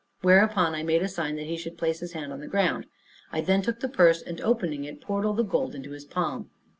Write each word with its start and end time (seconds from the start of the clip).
Whereupon 0.23 0.73
I 0.73 0.81
made 0.81 1.03
a 1.03 1.07
sign 1.07 1.35
that 1.35 1.45
he 1.45 1.55
should 1.55 1.77
place 1.77 1.99
his 1.99 2.13
hand 2.13 2.33
on 2.33 2.39
the 2.39 2.47
ground. 2.47 2.87
I 3.31 3.39
then 3.41 3.61
took 3.61 3.81
the 3.81 3.87
purse, 3.87 4.23
and 4.23 4.41
opening 4.41 4.83
it, 4.83 4.99
poured 4.99 5.25
all 5.25 5.35
the 5.35 5.43
gold 5.43 5.75
into 5.75 5.91
his 5.91 6.05
palm. 6.05 6.49